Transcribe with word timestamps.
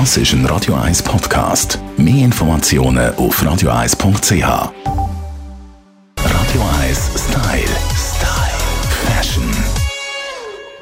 Das 0.00 0.16
ist 0.16 0.32
ein 0.32 0.44
Radio 0.46 0.74
1 0.74 1.04
Podcast. 1.04 1.78
Mehr 1.96 2.24
Informationen 2.24 3.14
auf 3.14 3.40
radio1.ch. 3.40 4.32
Radio 4.32 4.72
1 6.82 7.10
Style. 7.14 7.76
Style. 7.94 8.58
Fashion. 9.06 9.48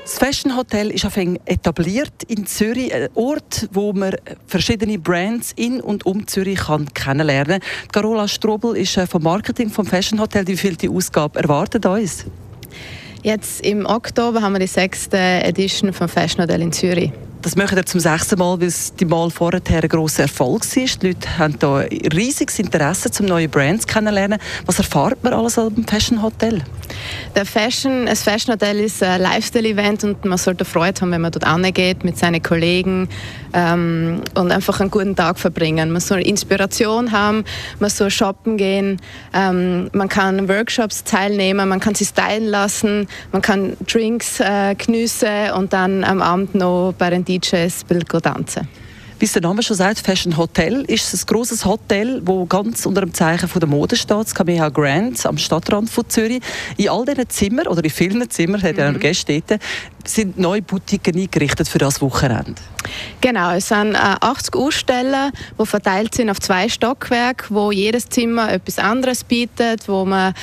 Das 0.02 0.18
Fashion 0.18 0.56
Hotel 0.56 0.90
ist 0.90 1.04
auf 1.04 1.18
etabliert 1.18 2.22
in 2.26 2.46
Zürich, 2.46 2.94
ein 2.94 3.10
Ort, 3.12 3.68
wo 3.72 3.92
man 3.92 4.16
verschiedene 4.46 4.98
Brands 4.98 5.52
in 5.56 5.82
und 5.82 6.06
um 6.06 6.26
Zürich 6.26 6.60
kann 6.60 6.94
kennenlernen 6.94 7.60
kann. 7.60 7.92
Carola 7.92 8.26
Strobel 8.26 8.78
ist 8.78 8.96
äh, 8.96 9.06
vom 9.06 9.24
Marketing 9.24 9.68
vom 9.68 9.84
Fashion 9.84 10.20
Hotel. 10.20 10.46
Wie 10.46 10.56
viel 10.56 10.76
die 10.76 10.88
Ausgabe 10.88 11.38
erwartet 11.38 11.84
uns? 11.84 12.24
Jetzt 13.22 13.60
im 13.60 13.84
Oktober 13.84 14.40
haben 14.40 14.54
wir 14.54 14.60
die 14.60 14.66
sechste 14.66 15.18
Edition 15.18 15.92
vom 15.92 16.08
Fashion 16.08 16.40
Hotel 16.40 16.62
in 16.62 16.72
Zürich. 16.72 17.12
Das 17.42 17.56
machen 17.56 17.74
wir 17.74 17.84
zum 17.84 17.98
sechsten 17.98 18.38
Mal, 18.38 18.60
weil 18.60 18.68
es 18.68 18.94
die 18.94 19.04
Mal 19.04 19.28
vorher 19.28 19.60
ein 19.68 19.88
grosser 19.88 20.22
Erfolg 20.22 20.64
war. 20.64 20.84
Die 20.84 21.06
Leute 21.08 21.38
haben 21.38 21.58
ein 21.60 22.12
riesiges 22.12 22.60
Interesse, 22.60 23.10
um 23.18 23.26
neue 23.26 23.48
Brands 23.48 23.84
kennenzulernen. 23.84 24.38
Was 24.64 24.78
erfahrt 24.78 25.24
man 25.24 25.32
alles 25.32 25.58
am 25.58 25.84
Fashion 25.84 26.22
Hotel? 26.22 26.62
Der 27.34 27.46
Fashion, 27.46 28.04
das 28.04 28.22
Fashion 28.22 28.52
Hotel 28.52 28.78
ist 28.80 29.02
ein 29.02 29.22
Lifestyle-Event 29.22 30.04
und 30.04 30.22
man 30.26 30.36
sollte 30.36 30.66
Freude 30.66 31.00
haben, 31.00 31.12
wenn 31.12 31.22
man 31.22 31.32
dort 31.32 31.46
angeht 31.46 32.04
mit 32.04 32.18
seinen 32.18 32.42
Kollegen 32.42 33.08
ähm, 33.54 34.20
und 34.34 34.52
einfach 34.52 34.80
einen 34.80 34.90
guten 34.90 35.16
Tag 35.16 35.38
verbringen. 35.38 35.92
Man 35.92 36.02
soll 36.02 36.20
Inspiration 36.20 37.10
haben, 37.10 37.44
man 37.80 37.88
soll 37.88 38.10
shoppen 38.10 38.58
gehen, 38.58 39.00
ähm, 39.32 39.88
man 39.94 40.10
kann 40.10 40.46
Workshops 40.46 41.04
teilnehmen, 41.04 41.70
man 41.70 41.80
kann 41.80 41.94
sich 41.94 42.08
stylen 42.08 42.44
lassen, 42.44 43.08
man 43.32 43.40
kann 43.40 43.78
Drinks 43.90 44.38
äh, 44.40 44.74
geniessen 44.74 45.52
und 45.56 45.72
dann 45.72 46.04
am 46.04 46.20
Abend 46.20 46.54
noch 46.54 46.92
bei 46.98 47.08
den 47.08 47.24
DJs 47.24 47.86
tanzen. 48.22 48.68
Wie 49.22 49.26
es 49.26 49.34
der 49.34 49.42
Name 49.42 49.62
schon 49.62 49.76
sagt, 49.76 50.00
Fashion 50.00 50.36
Hotel 50.36 50.82
ist 50.88 51.14
ein 51.14 51.20
grosses 51.28 51.64
Hotel, 51.64 52.20
das 52.20 52.48
ganz 52.48 52.84
unter 52.86 53.02
dem 53.02 53.14
Zeichen 53.14 53.48
von 53.48 53.60
der 53.60 53.68
Mode 53.68 53.94
steht, 53.94 54.10
das 54.10 54.34
Kameha 54.34 54.68
Grand 54.68 55.24
am 55.24 55.38
Stadtrand 55.38 55.88
von 55.88 56.08
Zürich. 56.08 56.42
In 56.76 56.88
all 56.88 57.04
diesen 57.04 57.28
Zimmern, 57.28 57.68
oder 57.68 57.84
in 57.84 57.90
vielen 57.90 58.28
Zimmern, 58.28 58.60
hat 58.60 58.78
ja 58.78 58.90
mhm. 58.90 58.98
Gäste 58.98 59.40
dort, 59.46 59.60
sind 60.04 60.40
neue 60.40 60.60
Boutiquen 60.60 61.16
eingerichtet 61.16 61.68
für 61.68 61.78
das 61.78 62.00
Wochenende. 62.00 62.56
Genau, 63.20 63.52
es 63.52 63.68
sind 63.68 63.94
äh, 63.94 63.98
80 63.98 64.56
Aussteller, 64.56 65.30
die 65.56 65.66
verteilt 65.66 66.16
sind 66.16 66.28
auf 66.28 66.40
zwei 66.40 66.68
Stockwerke, 66.68 67.44
wo 67.50 67.70
jedes 67.70 68.08
Zimmer 68.08 68.52
etwas 68.52 68.80
anderes 68.80 69.22
bietet, 69.22 69.86
wo 69.86 70.04
man 70.04 70.34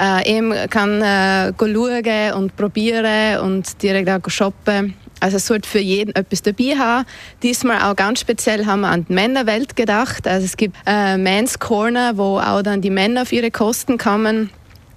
äh, 0.00 0.36
eben 0.36 0.54
kann 0.70 1.02
äh, 1.02 1.52
schauen 1.58 2.34
und 2.34 2.56
probieren 2.56 3.40
und 3.40 3.82
direkt 3.82 4.08
auch 4.08 4.30
shoppen 4.30 4.94
also 5.20 5.36
es 5.36 5.46
sollte 5.46 5.68
für 5.68 5.78
jeden 5.78 6.14
etwas 6.14 6.42
dabei 6.42 6.76
haben. 6.78 7.06
Diesmal 7.42 7.82
auch 7.82 7.96
ganz 7.96 8.20
speziell 8.20 8.66
haben 8.66 8.80
wir 8.80 8.88
an 8.88 9.06
die 9.08 9.12
Männerwelt 9.12 9.76
gedacht. 9.76 10.26
Also 10.26 10.44
es 10.44 10.56
gibt 10.56 10.76
äh, 10.86 11.16
Men's 11.16 11.58
Corner, 11.58 12.16
wo 12.16 12.38
auch 12.38 12.62
dann 12.62 12.80
die 12.80 12.90
Männer 12.90 13.22
auf 13.22 13.32
ihre 13.32 13.50
Kosten 13.50 13.98
kommen. 13.98 14.50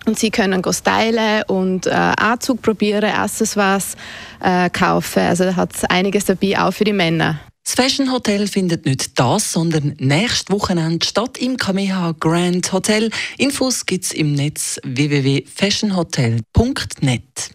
Und 0.06 0.18
sie 0.18 0.32
können 0.32 0.64
stylen 0.74 1.44
und 1.44 1.86
äh, 1.86 1.92
Anzug 1.92 2.64
probieren, 2.64 3.04
Accessoires 3.04 3.96
äh, 4.44 4.68
kaufen. 4.70 5.20
Also 5.20 5.44
da 5.44 5.56
hat 5.56 5.76
es 5.76 5.84
einiges 5.86 6.26
dabei, 6.26 6.60
auch 6.60 6.72
für 6.72 6.86
die 6.86 6.94
Männer. 6.94 7.40
Das 7.64 7.76
Fashion 7.76 8.12
Hotel 8.12 8.48
findet 8.48 8.86
nicht 8.86 9.20
das, 9.20 9.54
sondern 9.54 9.96
nächstes 10.00 10.50
Wochenende 10.50 11.06
statt 11.06 11.38
im 11.38 11.58
Kameha 11.58 12.16
Grand 12.20 12.74
Hotel. 12.74 13.12
Infos 13.38 13.86
gibt 13.86 14.06
es 14.06 14.12
im 14.12 14.34
Netz 14.34 14.80
www.fashionhotel.net. 14.84 17.52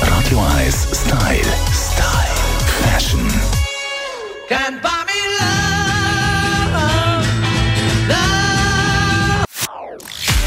Radio 0.00 0.38
1 0.56 0.86
Style. 0.92 1.42
Can't 4.48 4.80
buy 4.80 4.88
me 5.06 5.12
love, 5.38 6.72
love. 8.08 9.66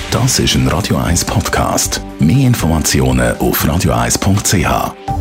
Das 0.09 0.39
ist 0.39 0.55
ein 0.55 0.67
Radio 0.69 0.97
1 0.97 1.23
Podcast. 1.25 2.01
Mehr 2.19 2.47
Informationen 2.47 3.37
auf 3.37 3.63
radio1.ch. 3.63 5.20